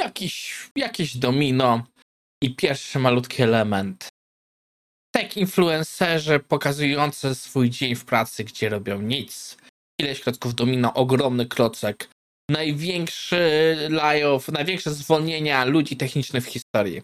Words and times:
jakiś, 0.00 0.70
jakieś 0.76 1.16
domino 1.16 1.86
i 2.42 2.56
pierwszy 2.56 2.98
malutki 2.98 3.42
element. 3.42 4.08
Tech 5.14 5.36
influencerzy 5.36 6.40
pokazujący 6.40 7.34
swój 7.34 7.70
dzień 7.70 7.94
w 7.94 8.04
pracy, 8.04 8.44
gdzie 8.44 8.68
robią 8.68 9.02
nic. 9.02 9.56
Ileś 10.00 10.20
klocków 10.20 10.54
domino, 10.54 10.94
ogromny 10.94 11.46
klocek. 11.46 12.10
Największy 12.50 13.76
layoff, 13.90 14.48
największe 14.48 14.90
zwolnienia 14.90 15.64
ludzi 15.64 15.96
technicznych 15.96 16.44
w 16.44 16.48
historii. 16.48 17.02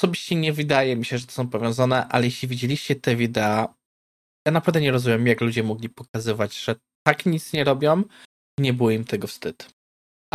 Osobiście 0.00 0.34
nie 0.34 0.52
wydaje 0.52 0.96
mi 0.96 1.04
się, 1.04 1.18
że 1.18 1.26
to 1.26 1.32
są 1.32 1.48
powiązane, 1.48 2.08
ale 2.08 2.24
jeśli 2.24 2.48
widzieliście 2.48 2.96
te 2.96 3.16
wideo, 3.16 3.74
ja 4.46 4.52
naprawdę 4.52 4.80
nie 4.80 4.92
rozumiem, 4.92 5.26
jak 5.26 5.40
ludzie 5.40 5.62
mogli 5.62 5.88
pokazywać, 5.88 6.58
że 6.58 6.76
tak 7.06 7.26
nic 7.26 7.52
nie 7.52 7.64
robią 7.64 8.02
i 8.58 8.62
nie 8.62 8.72
było 8.72 8.90
im 8.90 9.04
tego 9.04 9.26
wstyd. 9.26 9.75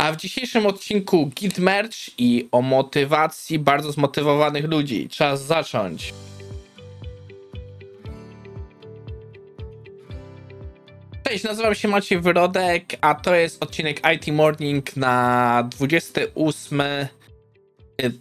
A 0.02 0.12
w 0.12 0.16
dzisiejszym 0.16 0.66
odcinku 0.66 1.26
Git 1.26 1.58
Merch 1.58 1.96
i 2.18 2.48
o 2.52 2.62
motywacji 2.62 3.58
bardzo 3.58 3.92
zmotywowanych 3.92 4.64
ludzi. 4.64 5.08
Czas 5.08 5.44
zacząć. 5.44 6.14
Cześć, 11.24 11.44
nazywam 11.44 11.74
się 11.74 11.88
Maciej 11.88 12.20
Wyrodek, 12.20 12.84
a 13.00 13.14
to 13.14 13.34
jest 13.34 13.62
odcinek 13.62 14.00
IT 14.14 14.34
Morning 14.34 14.96
na 14.96 15.68
28 15.70 16.82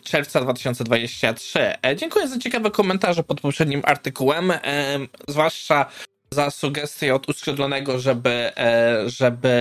czerwca 0.04 0.42
2023. 0.42 1.60
E, 1.86 1.96
dziękuję 1.96 2.28
za 2.28 2.40
ciekawe 2.40 2.72
komentarze 2.72 3.24
pod 3.24 3.42
poprzednim 3.42 3.82
artykułem, 3.86 4.54
zwłaszcza 5.28 5.86
za 6.34 6.52
sugestię 6.52 7.16
od 7.16 7.30
uskrzydlonego, 7.30 8.00
żeby, 8.00 8.52
e, 8.58 9.04
żeby 9.10 9.52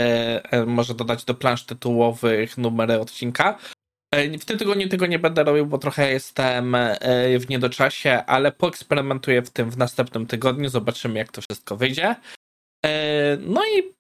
może 0.66 0.94
dodać 0.94 1.24
do 1.24 1.34
plansz 1.34 1.64
tytułowych 1.64 2.58
numery 2.58 3.00
odcinka. 3.00 3.58
W 4.40 4.44
tym 4.44 4.58
tygodniu 4.58 4.88
tego 4.88 5.06
nie 5.06 5.18
będę 5.18 5.44
robił, 5.44 5.66
bo 5.66 5.78
trochę 5.78 6.10
jestem 6.10 6.76
w 7.40 7.48
niedoczasie, 7.48 8.24
ale 8.26 8.52
poeksperymentuję 8.52 9.42
w 9.42 9.50
tym 9.50 9.70
w 9.70 9.78
następnym 9.78 10.26
tygodniu. 10.26 10.68
Zobaczymy, 10.68 11.18
jak 11.18 11.32
to 11.32 11.42
wszystko 11.42 11.76
wyjdzie. 11.76 12.16
No 13.38 13.62
i 13.64 13.94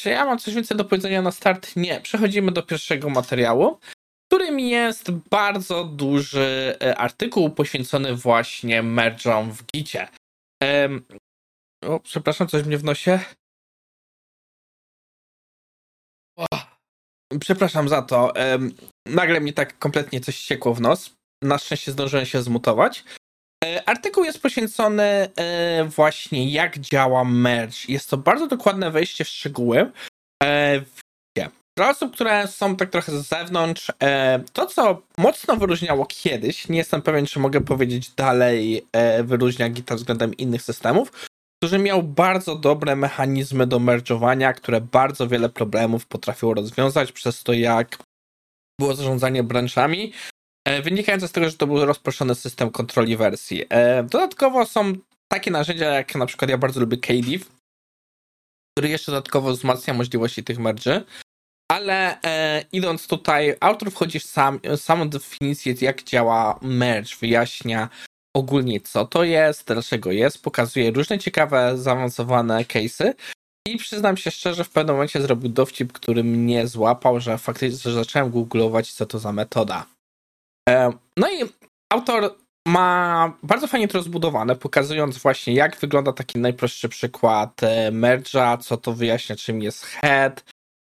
czy 0.00 0.10
ja 0.10 0.24
mam 0.24 0.38
coś 0.38 0.54
więcej 0.54 0.76
do 0.76 0.84
powiedzenia 0.84 1.22
na 1.22 1.30
start? 1.30 1.76
Nie. 1.76 2.00
Przechodzimy 2.00 2.52
do 2.52 2.62
pierwszego 2.62 3.10
materiału 3.10 3.78
którym 4.28 4.60
jest 4.60 5.10
bardzo 5.10 5.84
duży 5.84 6.76
e, 6.82 6.98
artykuł 6.98 7.50
poświęcony 7.50 8.14
właśnie 8.14 8.82
merge'om 8.82 9.50
w 9.50 9.66
Gicie. 9.66 10.08
O, 11.86 12.00
przepraszam, 12.00 12.48
coś 12.48 12.64
mnie 12.64 12.78
w 12.78 12.84
nosie. 12.84 13.20
O, 16.36 16.46
przepraszam 17.40 17.88
za 17.88 18.02
to. 18.02 18.32
Nagle 19.06 19.40
mi 19.40 19.52
tak 19.52 19.78
kompletnie 19.78 20.20
coś 20.20 20.36
ściekło 20.36 20.74
w 20.74 20.80
nos. 20.80 21.10
Na 21.42 21.58
szczęście 21.58 21.92
zdążyłem 21.92 22.26
się 22.26 22.42
zmutować. 22.42 23.04
E, 23.64 23.88
artykuł 23.88 24.24
jest 24.24 24.42
poświęcony 24.42 25.02
e, 25.36 25.84
właśnie 25.84 26.50
jak 26.50 26.78
działa 26.78 27.24
merge. 27.24 27.76
Jest 27.88 28.10
to 28.10 28.16
bardzo 28.16 28.46
dokładne 28.46 28.90
wejście 28.90 29.24
w 29.24 29.28
szczegóły. 29.28 29.92
Dla 31.78 31.90
osób, 31.90 32.14
które 32.14 32.48
są 32.48 32.76
tak 32.76 32.90
trochę 32.90 33.12
z 33.12 33.28
zewnątrz, 33.28 33.92
e, 34.02 34.40
to 34.52 34.66
co 34.66 35.02
mocno 35.18 35.56
wyróżniało 35.56 36.06
kiedyś, 36.06 36.68
nie 36.68 36.78
jestem 36.78 37.02
pewien, 37.02 37.26
czy 37.26 37.38
mogę 37.38 37.60
powiedzieć 37.60 38.10
dalej, 38.10 38.86
e, 38.92 39.22
wyróżnia 39.22 39.68
Gita 39.68 39.94
względem 39.94 40.34
innych 40.34 40.62
systemów, 40.62 41.12
który 41.62 41.78
miał 41.78 42.02
bardzo 42.02 42.56
dobre 42.56 42.96
mechanizmy 42.96 43.66
do 43.66 43.80
merge'owania, 43.80 44.54
które 44.54 44.80
bardzo 44.80 45.28
wiele 45.28 45.48
problemów 45.48 46.06
potrafiło 46.06 46.54
rozwiązać 46.54 47.12
przez 47.12 47.42
to, 47.42 47.52
jak 47.52 47.98
było 48.80 48.94
zarządzanie 48.94 49.42
branżami, 49.42 50.12
e, 50.68 50.82
wynikające 50.82 51.28
z 51.28 51.32
tego, 51.32 51.50
że 51.50 51.56
to 51.56 51.66
był 51.66 51.84
rozproszony 51.84 52.34
system 52.34 52.70
kontroli 52.70 53.16
wersji. 53.16 53.64
Dodatkowo 54.10 54.66
są 54.66 54.92
takie 55.32 55.50
narzędzia, 55.50 55.86
jak 55.86 56.14
na 56.14 56.26
przykład 56.26 56.50
ja 56.50 56.58
bardzo 56.58 56.80
lubię 56.80 56.96
KDIV, 56.96 57.44
który 58.76 58.88
jeszcze 58.88 59.12
dodatkowo 59.12 59.52
wzmacnia 59.52 59.94
możliwości 59.94 60.44
tych 60.44 60.58
merge'y. 60.58 61.02
Ale 61.72 62.22
e, 62.22 62.64
idąc 62.72 63.06
tutaj, 63.06 63.54
autor 63.60 63.90
wchodzi 63.90 64.20
w 64.20 64.24
sam, 64.24 64.60
samą 64.76 65.08
definicję, 65.08 65.74
jak 65.80 66.02
działa 66.02 66.58
merge, 66.62 67.16
wyjaśnia 67.20 67.88
ogólnie 68.36 68.80
co 68.80 69.06
to 69.06 69.24
jest, 69.24 69.66
dlaczego 69.66 70.12
jest, 70.12 70.42
pokazuje 70.42 70.90
różne 70.90 71.18
ciekawe, 71.18 71.78
zaawansowane 71.78 72.64
case'y. 72.64 73.14
I 73.68 73.76
przyznam 73.76 74.16
się 74.16 74.30
szczerze, 74.30 74.64
w 74.64 74.70
pewnym 74.70 74.94
momencie 74.96 75.22
zrobił 75.22 75.50
dowcip, 75.50 75.92
który 75.92 76.24
mnie 76.24 76.66
złapał, 76.66 77.20
że 77.20 77.38
faktycznie 77.38 77.78
że 77.78 77.92
zacząłem 77.92 78.30
googlować, 78.30 78.92
co 78.92 79.06
to 79.06 79.18
za 79.18 79.32
metoda. 79.32 79.86
E, 80.68 80.92
no 81.16 81.30
i 81.30 81.44
autor 81.92 82.34
ma 82.68 83.32
bardzo 83.42 83.66
fajnie 83.66 83.88
to 83.88 83.98
rozbudowane, 83.98 84.56
pokazując 84.56 85.18
właśnie, 85.18 85.54
jak 85.54 85.76
wygląda 85.76 86.12
taki 86.12 86.38
najprostszy 86.38 86.88
przykład 86.88 87.62
e, 87.62 87.92
merge'a, 87.92 88.58
co 88.58 88.76
to 88.76 88.92
wyjaśnia, 88.92 89.36
czym 89.36 89.62
jest 89.62 89.84
head, 89.84 90.44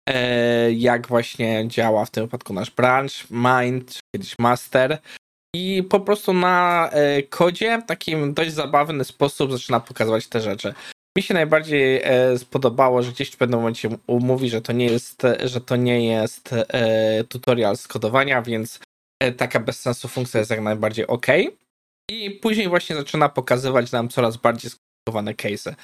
E, 0.09 0.73
jak 0.73 1.09
właśnie 1.09 1.65
działa 1.69 2.05
w 2.05 2.11
tym 2.11 2.25
wypadku 2.25 2.53
nasz 2.55 2.71
branch, 2.71 3.31
mind, 3.31 3.95
czy 3.95 4.01
kiedyś 4.15 4.39
master. 4.39 4.99
I 5.57 5.83
po 5.83 6.01
prostu 6.01 6.33
na 6.33 6.89
e, 6.93 7.23
kodzie 7.23 7.79
w 7.79 7.87
takim 7.87 8.35
dość 8.35 8.53
zabawny 8.53 9.05
sposób 9.05 9.53
zaczyna 9.53 9.81
pokazywać 9.81 10.27
te 10.27 10.41
rzeczy. 10.41 10.75
Mi 11.17 11.23
się 11.23 11.35
najbardziej 11.35 12.01
e, 12.05 12.39
spodobało, 12.39 13.03
że 13.03 13.13
gdzieś 13.13 13.31
w 13.31 13.37
pewnym 13.37 13.61
momencie 13.61 13.89
mówi, 14.09 14.51
że 14.51 14.63
to 14.63 14.73
nie 14.73 14.87
jest, 14.87 15.23
że 15.45 15.61
to 15.61 15.77
nie 15.77 16.07
jest 16.07 16.55
tutorial 17.29 17.77
skodowania, 17.77 18.43
więc 18.43 18.81
taka 19.37 19.61
bez 19.61 19.81
sensu 19.81 20.09
funkcja 20.09 20.39
jest 20.39 20.51
jak 20.51 20.61
najbardziej 20.61 21.07
ok. 21.07 21.27
I 22.11 22.31
później 22.31 22.69
właśnie 22.69 22.97
zaczyna 22.97 23.29
pokazywać 23.29 23.93
nam 23.93 24.09
coraz 24.09 24.37
bardziej 24.37 24.71
skomplikowane 24.71 25.35
case'y. 25.35 25.75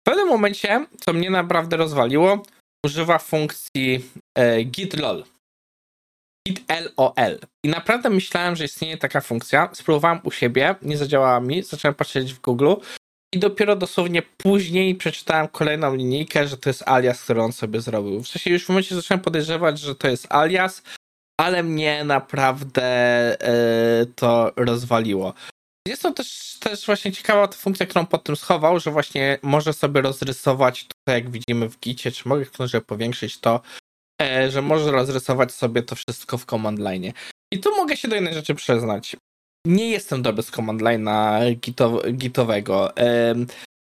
W 0.00 0.04
pewnym 0.04 0.28
momencie, 0.28 0.86
co 1.00 1.12
mnie 1.12 1.30
naprawdę 1.30 1.76
rozwaliło, 1.76 2.42
używa 2.86 3.18
funkcji 3.18 4.04
e, 4.38 4.64
gitlol. 4.64 5.24
Git-LOL. 6.48 7.38
I 7.64 7.68
naprawdę 7.68 8.10
myślałem, 8.10 8.56
że 8.56 8.64
istnieje 8.64 8.98
taka 8.98 9.20
funkcja. 9.20 9.70
Spróbowałem 9.72 10.20
u 10.24 10.30
siebie, 10.30 10.74
nie 10.82 10.96
zadziałała 10.96 11.40
mi, 11.40 11.62
zacząłem 11.62 11.94
patrzeć 11.94 12.34
w 12.34 12.40
Google 12.40 12.74
i 13.34 13.38
dopiero 13.38 13.76
dosłownie 13.76 14.22
później 14.22 14.94
przeczytałem 14.94 15.48
kolejną 15.48 15.94
linijkę, 15.94 16.48
że 16.48 16.56
to 16.56 16.70
jest 16.70 16.88
alias, 16.88 17.22
który 17.22 17.42
on 17.42 17.52
sobie 17.52 17.80
zrobił. 17.80 18.22
Wcześniej 18.22 18.52
już 18.52 18.64
w 18.64 18.68
momencie 18.68 18.94
zacząłem 18.94 19.20
podejrzewać, 19.20 19.78
że 19.78 19.94
to 19.94 20.08
jest 20.08 20.32
alias, 20.32 20.82
ale 21.40 21.62
mnie 21.62 22.04
naprawdę 22.04 22.82
e, 23.40 24.06
to 24.06 24.52
rozwaliło. 24.56 25.34
Jest 25.88 26.02
to 26.02 26.12
też, 26.12 26.56
też 26.60 26.86
właśnie 26.86 27.12
ciekawa 27.12 27.48
ta 27.48 27.56
funkcja, 27.56 27.86
którą 27.86 28.06
pod 28.06 28.24
tym 28.24 28.36
schował, 28.36 28.80
że 28.80 28.90
właśnie 28.90 29.38
może 29.42 29.72
sobie 29.72 30.00
rozrysować 30.00 30.86
tutaj, 30.86 31.14
jak 31.14 31.30
widzimy 31.30 31.68
w 31.68 31.80
gicie, 31.80 32.12
czy 32.12 32.28
mogę 32.28 32.46
książę 32.46 32.80
powiększyć 32.80 33.38
to, 33.38 33.60
że 34.48 34.62
może 34.62 34.90
rozrysować 34.90 35.52
sobie 35.52 35.82
to 35.82 35.96
wszystko 35.96 36.38
w 36.38 36.44
command 36.44 36.78
line. 36.78 37.12
I 37.52 37.60
tu 37.60 37.76
mogę 37.76 37.96
się 37.96 38.08
do 38.08 38.14
jednej 38.14 38.34
rzeczy 38.34 38.54
przyznać. 38.54 39.16
Nie 39.66 39.90
jestem 39.90 40.22
dobry 40.22 40.42
z 40.42 40.50
command 40.50 40.82
line'a 40.82 41.56
gitowego. 42.12 42.96
E, 42.96 43.34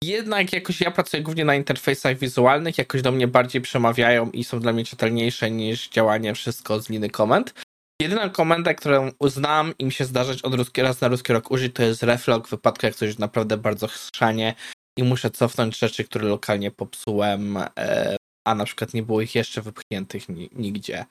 jednak 0.04 0.54
jakoś 0.54 0.82
ja 0.82 0.92
pracuję 0.92 1.24
głównie 1.24 1.46
na 1.46 1.56
interfejsach 1.56 2.18
wizualnych, 2.18 2.78
jakoś 2.78 3.02
do 3.02 3.12
mnie 3.12 3.28
bardziej 3.28 3.62
przemawiają 3.62 4.32
i 4.32 4.44
są 4.44 4.60
dla 4.60 4.74
mnie 4.74 4.86
czytelniejsze 4.86 5.52
niż 5.52 5.90
działanie 5.90 6.34
wszystko 6.34 6.82
z 6.82 6.90
liny 6.90 7.10
komend. 7.10 7.54
Jedyna 8.02 8.30
komenda, 8.30 8.74
którą 8.74 9.12
uznam 9.20 9.74
i 9.80 9.86
mi 9.86 9.92
się 9.92 10.06
zdarzać 10.06 10.42
od 10.42 10.54
ruski, 10.54 10.82
raz 10.82 11.02
na 11.02 11.08
ruski 11.08 11.34
rok 11.34 11.52
użyć, 11.52 11.76
to 11.76 11.84
jest 11.84 12.04
reflog 12.04 12.48
w 12.48 12.52
wypadku, 12.52 12.86
jak 12.86 12.96
coś 12.96 13.18
naprawdę 13.18 13.58
bardzo 13.58 13.88
chrzanie 13.88 14.56
i 14.98 15.04
muszę 15.04 15.30
cofnąć 15.30 15.80
rzeczy, 15.80 16.04
które 16.04 16.28
lokalnie 16.28 16.72
popsułem, 16.72 17.58
e, 17.78 18.17
a 18.47 18.56
na 18.56 18.66
przykład 18.66 18.94
nie 18.94 19.03
było 19.03 19.22
ich 19.22 19.35
jeszcze 19.35 19.62
wypchniętych 19.62 20.24
nigdzie. 20.56 21.06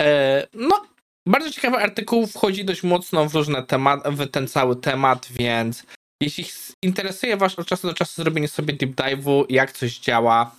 E, 0.00 0.46
no, 0.54 0.86
bardzo 1.28 1.50
ciekawy 1.50 1.76
artykuł, 1.76 2.26
wchodzi 2.26 2.64
dość 2.64 2.82
mocno 2.82 3.28
w 3.28 3.34
różne 3.34 3.62
tematy, 3.62 4.10
w 4.10 4.30
ten 4.30 4.48
cały 4.48 4.76
temat, 4.76 5.28
więc 5.30 5.86
jeśli 6.22 6.44
interesuje 6.84 7.36
Was 7.36 7.58
od 7.58 7.66
czasu 7.66 7.88
do 7.88 7.94
czasu 7.94 8.22
zrobienie 8.22 8.48
sobie 8.48 8.74
deep 8.74 8.90
dive'u, 8.90 9.44
jak 9.48 9.72
coś 9.72 9.98
działa, 9.98 10.54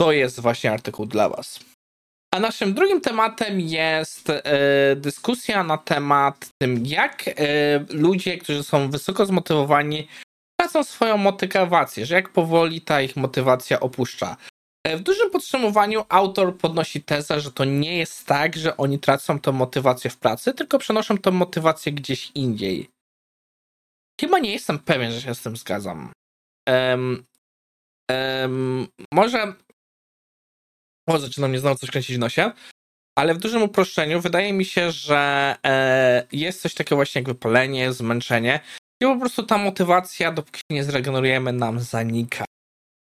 to 0.00 0.12
jest 0.12 0.40
właśnie 0.40 0.72
artykuł 0.72 1.06
dla 1.06 1.28
Was. 1.28 1.60
A 2.34 2.40
naszym 2.40 2.74
drugim 2.74 3.00
tematem 3.00 3.60
jest 3.60 4.30
e, 4.30 4.42
dyskusja 4.96 5.64
na 5.64 5.78
temat 5.78 6.48
tym, 6.62 6.86
jak 6.86 7.28
e, 7.28 7.34
ludzie, 7.90 8.38
którzy 8.38 8.62
są 8.64 8.90
wysoko 8.90 9.26
zmotywowani, 9.26 10.08
tracą 10.60 10.84
swoją 10.84 11.16
motywację, 11.16 12.06
że 12.06 12.14
jak 12.14 12.28
powoli 12.28 12.80
ta 12.80 13.02
ich 13.02 13.16
motywacja 13.16 13.80
opuszcza. 13.80 14.36
E, 14.84 14.96
w 14.96 15.02
dużym 15.02 15.30
podsumowaniu 15.30 16.04
autor 16.08 16.58
podnosi 16.58 17.02
tezę, 17.02 17.40
że 17.40 17.52
to 17.52 17.64
nie 17.64 17.98
jest 17.98 18.26
tak, 18.26 18.56
że 18.56 18.76
oni 18.76 18.98
tracą 18.98 19.38
tę 19.38 19.52
motywację 19.52 20.10
w 20.10 20.18
pracy, 20.18 20.54
tylko 20.54 20.78
przenoszą 20.78 21.18
tę 21.18 21.30
motywację 21.30 21.92
gdzieś 21.92 22.30
indziej. 22.34 22.88
Chyba 24.20 24.38
nie 24.38 24.52
jestem 24.52 24.78
pewien, 24.78 25.12
że 25.12 25.20
się 25.20 25.34
z 25.34 25.42
tym 25.42 25.56
zgadzam. 25.56 26.12
Um, 26.68 27.24
um, 28.10 28.86
może 29.12 29.54
o, 31.08 31.18
zaczyna 31.18 31.48
mnie 31.48 31.58
znowu 31.58 31.78
coś 31.78 31.90
kręcić 31.90 32.16
w 32.16 32.20
nosie. 32.20 32.52
ale 33.18 33.34
w 33.34 33.38
dużym 33.38 33.62
uproszczeniu 33.62 34.20
wydaje 34.20 34.52
mi 34.52 34.64
się, 34.64 34.90
że 34.90 35.54
e, 35.66 36.26
jest 36.32 36.62
coś 36.62 36.74
takiego 36.74 36.96
właśnie 36.96 37.18
jak 37.18 37.28
wypalenie, 37.28 37.92
zmęczenie 37.92 38.60
i 39.02 39.04
po 39.04 39.16
prostu 39.16 39.42
ta 39.42 39.58
motywacja, 39.58 40.32
dopóki 40.32 40.60
nie 40.70 40.84
zregenerujemy, 40.84 41.52
nam 41.52 41.80
zanika. 41.80 42.44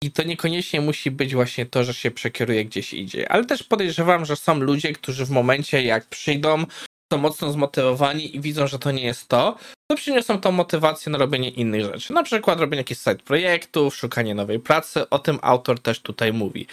I 0.06 0.10
to 0.10 0.22
niekoniecznie 0.22 0.80
musi 0.80 1.10
być 1.10 1.34
właśnie 1.34 1.66
to, 1.66 1.84
że 1.84 1.94
się 1.94 2.10
przekieruje 2.10 2.64
gdzieś 2.64 2.94
idzie. 2.94 3.32
Ale 3.32 3.44
też 3.44 3.62
podejrzewam, 3.62 4.24
że 4.24 4.36
są 4.36 4.60
ludzie, 4.60 4.92
którzy 4.92 5.24
w 5.24 5.30
momencie 5.30 5.82
jak 5.82 6.06
przyjdą, 6.06 6.64
są 7.12 7.18
mocno 7.18 7.52
zmotywowani 7.52 8.36
i 8.36 8.40
widzą, 8.40 8.66
że 8.66 8.78
to 8.78 8.90
nie 8.90 9.02
jest 9.02 9.28
to, 9.28 9.56
to 9.90 9.96
przyniosą 9.96 10.40
tą 10.40 10.52
motywację 10.52 11.12
na 11.12 11.18
robienie 11.18 11.50
innych 11.50 11.84
rzeczy. 11.84 12.12
Na 12.12 12.22
przykład 12.22 12.60
robienie 12.60 12.80
jakichś 12.80 13.00
side 13.00 13.16
projektów, 13.16 13.96
szukanie 13.96 14.34
nowej 14.34 14.60
pracy. 14.60 15.10
O 15.10 15.18
tym 15.18 15.38
autor 15.42 15.80
też 15.80 16.00
tutaj 16.00 16.32
mówi. 16.32 16.66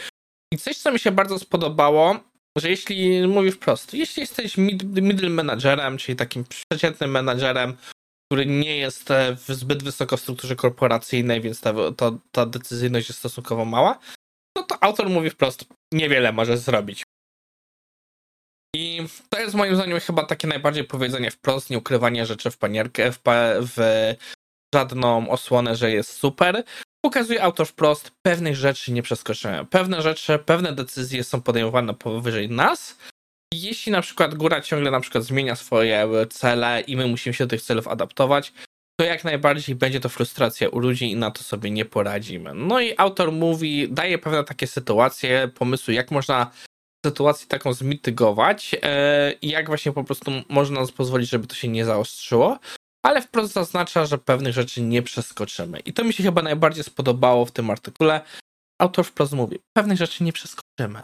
I 0.54 0.58
coś, 0.58 0.78
co 0.78 0.92
mi 0.92 1.00
się 1.00 1.12
bardzo 1.12 1.40
spodobało, 1.40 2.20
że 2.58 2.70
jeśli 2.70 3.28
mówi 3.28 3.52
wprost, 3.52 3.94
jeśli 3.94 4.22
jesteś 4.22 4.58
middle 4.58 5.30
managerem, 5.30 5.98
czyli 5.98 6.16
takim 6.16 6.44
przeciętnym 6.70 7.12
menadżerem, 7.12 7.74
który 8.34 8.46
nie 8.46 8.78
jest 8.78 9.12
e, 9.12 9.38
zbyt 9.48 9.84
wysoko 9.84 10.18
w 10.18 10.22
strukturze 10.22 10.56
korporacyjnej, 10.56 11.42
więc 11.42 11.62
ta, 11.62 11.74
to, 11.98 12.18
ta 12.32 12.46
decyzyjność 12.46 13.10
jest 13.10 13.20
stosunkowo 13.20 13.66
mała, 13.66 14.00
no 14.58 14.64
to 14.64 14.84
autor 14.84 15.10
mówi 15.10 15.30
wprost, 15.30 15.66
niewiele 15.92 16.32
możesz 16.32 16.60
zrobić. 16.60 17.04
I 18.76 19.00
to 19.30 19.40
jest 19.40 19.56
moim 19.56 19.76
zdaniem 19.76 20.00
chyba 20.00 20.26
takie 20.26 20.48
najbardziej 20.48 20.84
powiedzenie 20.84 21.32
wprost, 21.32 21.70
nie 21.70 21.78
ukrywanie 21.78 22.26
rzeczy 22.26 22.52
w 22.52 22.58
panierkę, 22.58 23.12
w, 23.12 23.20
w 23.76 23.78
żadną 24.76 25.30
osłonę, 25.30 25.76
że 25.76 25.92
jest 25.92 26.14
super. 26.14 26.64
Pokazuje 27.06 27.44
autor 27.44 27.68
wprost, 27.68 28.12
pewnych 28.22 28.56
rzeczy 28.56 28.92
nie 28.92 29.04
przeskoczymy. 29.04 29.66
Pewne 29.66 30.02
rzeczy, 30.02 30.40
pewne 30.40 30.74
decyzje 30.74 31.24
są 31.24 31.42
podejmowane 31.42 31.94
powyżej 31.94 32.50
nas. 32.50 32.98
Jeśli 33.54 33.92
na 33.92 34.02
przykład 34.02 34.36
góra 34.36 34.62
ciągle 34.62 34.92
na 34.92 35.00
przykład 35.00 35.24
zmienia 35.24 35.56
swoje 35.56 36.08
cele 36.30 36.82
i 36.82 36.98
my 36.98 37.08
musimy 37.08 37.34
się 37.34 37.46
do 37.46 37.50
tych 37.50 37.62
celów 37.62 37.88
adaptować, 37.88 38.54
to 39.00 39.06
jak 39.06 39.24
najbardziej 39.24 39.76
będzie 39.76 40.00
to 40.00 40.10
frustracja 40.10 40.70
u 40.70 40.80
ludzi 40.80 41.12
i 41.12 41.16
na 41.16 41.32
to 41.32 41.44
sobie 41.44 41.72
nie 41.72 41.86
poradzimy. 41.86 42.54
No 42.54 42.80
i 42.80 42.94
autor 42.98 43.32
mówi, 43.32 43.90
daje 43.90 44.18
pewne 44.18 44.44
takie 44.44 44.68
sytuacje, 44.68 45.48
pomysły, 45.56 45.94
jak 45.94 46.12
można 46.12 46.52
sytuację 47.06 47.48
taką 47.48 47.74
zmitygować 47.74 48.76
e, 48.82 49.34
i 49.42 49.50
jak 49.50 49.68
właśnie 49.68 49.92
po 49.92 50.04
prostu 50.04 50.32
można 50.50 50.88
pozwolić, 50.98 51.30
żeby 51.30 51.48
to 51.48 51.56
się 51.56 51.68
nie 51.68 51.86
zaostrzyło, 51.86 52.60
ale 53.06 53.22
wprost 53.22 53.54
zaznacza, 53.54 54.06
że 54.06 54.18
pewnych 54.18 54.54
rzeczy 54.54 54.82
nie 54.82 55.02
przeskoczymy. 55.02 55.80
I 55.80 55.94
to 55.94 56.04
mi 56.04 56.14
się 56.14 56.24
chyba 56.24 56.42
najbardziej 56.42 56.84
spodobało 56.84 57.46
w 57.46 57.52
tym 57.52 57.70
artykule. 57.70 58.22
Autor 58.82 59.06
wprost 59.06 59.34
mówi, 59.34 59.60
pewnych 59.78 59.98
rzeczy 59.98 60.24
nie 60.24 60.34
przeskoczymy. 60.34 61.02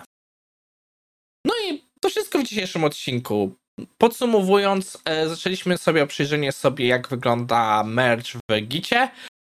Wszystko 2.10 2.40
w 2.40 2.44
dzisiejszym 2.44 2.84
odcinku. 2.84 3.56
Podsumowując, 3.98 4.98
e, 5.06 5.30
zaczęliśmy 5.30 5.78
sobie 5.78 6.08
przyjrzenie 6.08 6.52
sobie, 6.52 6.88
jak 6.88 7.08
wygląda 7.08 7.84
merch 7.84 8.26
w 8.28 8.62
Gicie, 8.62 9.10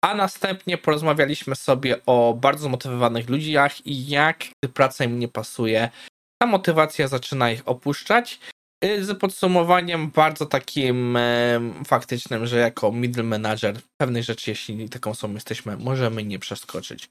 a 0.05 0.15
następnie 0.15 0.79
porozmawialiśmy 0.79 1.57
sobie 1.57 2.07
o 2.07 2.39
bardzo 2.41 2.65
zmotywowanych 2.65 3.29
ludziach 3.29 3.87
i 3.87 4.09
jak 4.09 4.45
praca 4.75 5.05
im 5.05 5.19
nie 5.19 5.29
pasuje, 5.29 5.91
ta 6.43 6.47
motywacja 6.47 7.09
zaczyna 7.09 7.51
ich 7.51 7.69
opuszczać. 7.69 8.41
Y, 8.85 9.05
z 9.05 9.19
podsumowaniem 9.19 10.11
bardzo 10.11 10.47
takim 10.47 11.17
e, 11.17 11.61
faktycznym, 11.87 12.47
że 12.47 12.59
jako 12.59 12.93
middle 12.93 13.23
manager 13.23 13.81
pewnej 14.01 14.23
rzeczy, 14.23 14.51
jeśli 14.51 14.89
taką 14.89 15.11
osobą 15.11 15.35
jesteśmy, 15.35 15.77
możemy 15.77 16.25
nie 16.25 16.39
przeskoczyć. 16.39 17.09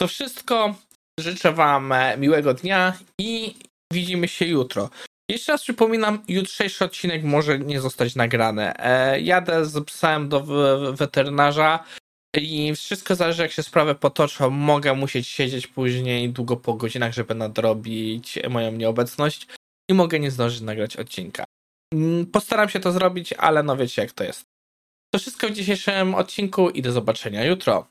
To 0.00 0.08
wszystko. 0.08 0.74
Życzę 1.20 1.52
Wam 1.52 1.92
e, 1.92 2.16
miłego 2.16 2.54
dnia 2.54 2.98
i 3.20 3.54
widzimy 3.96 4.28
się 4.28 4.44
jutro. 4.44 4.90
Jeszcze 5.30 5.52
raz 5.52 5.62
przypominam, 5.62 6.22
jutrzejszy 6.28 6.84
odcinek 6.84 7.24
może 7.24 7.58
nie 7.58 7.80
zostać 7.80 8.14
nagrany. 8.14 8.76
E, 8.78 9.20
jadę 9.20 9.64
z 9.64 9.84
psem 9.84 10.28
do 10.28 10.40
weterynarza 10.92 11.84
i 12.36 12.74
wszystko 12.74 13.14
zależy, 13.14 13.42
jak 13.42 13.52
się 13.52 13.62
sprawy 13.62 13.94
potoczą. 13.94 14.50
Mogę 14.50 14.94
musieć 14.94 15.28
siedzieć 15.28 15.66
później 15.66 16.30
długo 16.30 16.56
po 16.56 16.74
godzinach, 16.74 17.12
żeby 17.12 17.34
nadrobić 17.34 18.38
moją 18.50 18.72
nieobecność 18.72 19.46
i 19.90 19.94
mogę 19.94 20.20
nie 20.20 20.30
zdążyć 20.30 20.60
nagrać 20.60 20.96
odcinka. 20.96 21.44
Mm, 21.94 22.26
postaram 22.26 22.68
się 22.68 22.80
to 22.80 22.92
zrobić, 22.92 23.32
ale 23.32 23.62
no 23.62 23.76
wiecie 23.76 24.02
jak 24.02 24.12
to 24.12 24.24
jest. 24.24 24.44
To 25.14 25.18
wszystko 25.18 25.48
w 25.48 25.52
dzisiejszym 25.52 26.14
odcinku 26.14 26.70
i 26.70 26.82
do 26.82 26.92
zobaczenia 26.92 27.44
jutro. 27.44 27.86